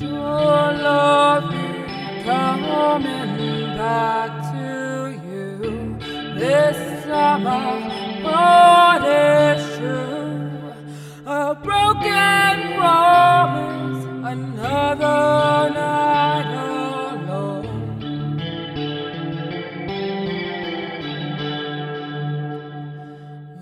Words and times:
your 0.00 0.72
love 0.88 1.52
coming 2.24 3.76
back 3.76 4.30
to 4.52 4.66
you 5.26 5.98
this 6.38 7.04
summer. 7.04 7.98
A 11.30 11.54
broken 11.54 12.74
promise, 12.78 14.04
another 14.24 15.70
night. 15.74 16.48
Alone. 17.28 17.66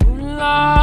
Moonlight. 0.05 0.76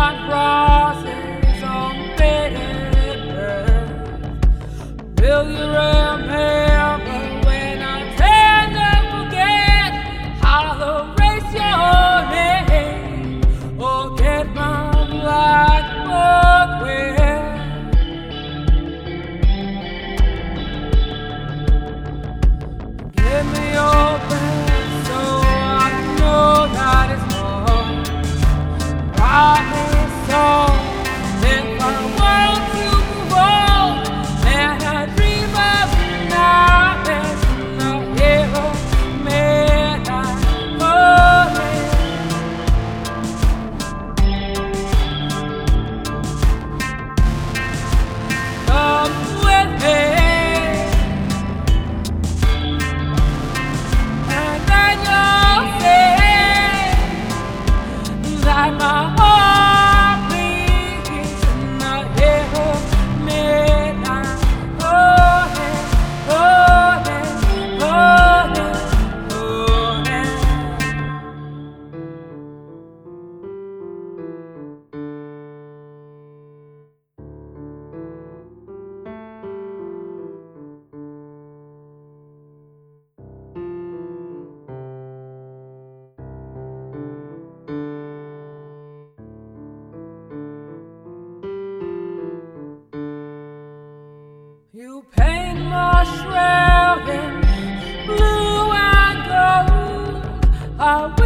I 100.94 101.22